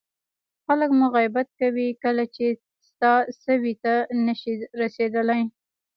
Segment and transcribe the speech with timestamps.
[0.65, 2.45] خلک مو غیبت کوي کله چې
[2.87, 3.13] ستا
[3.43, 3.93] سویې ته
[4.25, 5.41] نه شي رسېدلی.